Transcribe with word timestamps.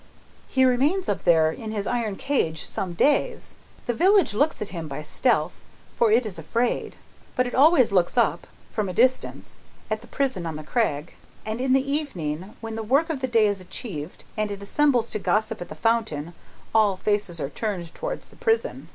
"He 0.47 0.65
remains 0.65 1.07
up 1.07 1.25
there 1.25 1.51
in 1.51 1.69
his 1.71 1.85
iron 1.85 2.15
cage 2.15 2.65
some 2.65 2.93
days. 2.93 3.55
The 3.85 3.93
village 3.93 4.33
looks 4.33 4.59
at 4.59 4.69
him 4.69 4.87
by 4.87 5.03
stealth, 5.03 5.53
for 5.95 6.11
it 6.11 6.25
is 6.25 6.39
afraid. 6.39 6.95
But 7.35 7.45
it 7.45 7.53
always 7.53 7.91
looks 7.91 8.17
up, 8.17 8.47
from 8.71 8.89
a 8.89 8.93
distance, 8.93 9.59
at 9.91 10.01
the 10.01 10.07
prison 10.07 10.47
on 10.47 10.55
the 10.55 10.63
crag; 10.63 11.13
and 11.45 11.61
in 11.61 11.73
the 11.73 11.87
evening, 11.91 12.55
when 12.61 12.73
the 12.73 12.81
work 12.81 13.11
of 13.11 13.19
the 13.19 13.27
day 13.27 13.45
is 13.45 13.61
achieved 13.61 14.23
and 14.35 14.49
it 14.49 14.63
assembles 14.63 15.11
to 15.11 15.19
gossip 15.19 15.61
at 15.61 15.69
the 15.69 15.75
fountain, 15.75 16.33
all 16.73 16.97
faces 16.97 17.39
are 17.39 17.51
turned 17.51 17.93
towards 17.93 18.31
the 18.31 18.37
prison. 18.37 18.87